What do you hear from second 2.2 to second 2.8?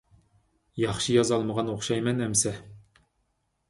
ئەمىسە.